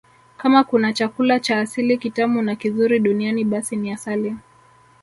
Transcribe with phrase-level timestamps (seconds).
[0.37, 4.35] Kama kuna chakula cha asili kitamu na kizuri duniani basi ni asali